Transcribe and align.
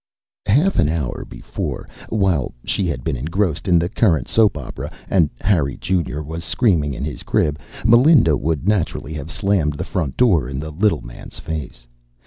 _Half 0.51 0.79
an 0.79 0.89
hour 0.89 1.23
before, 1.29 1.87
while 2.09 2.55
she 2.65 2.87
had 2.87 3.03
been 3.03 3.15
engrossed 3.15 3.67
in 3.67 3.77
the 3.77 3.87
current 3.87 4.27
soap 4.27 4.57
opera 4.57 4.91
and 5.07 5.29
Harry 5.41 5.77
Junior 5.77 6.23
was 6.23 6.43
screaming 6.43 6.95
in 6.95 7.05
his 7.05 7.21
crib, 7.21 7.59
Melinda 7.85 8.35
would 8.35 8.67
naturally 8.67 9.13
have 9.13 9.29
slammed 9.29 9.73
the 9.75 9.83
front 9.85 10.17
door 10.17 10.49
in 10.49 10.59
the 10.59 10.71
little 10.71 11.01
man's 11.01 11.37
face. 11.37 11.85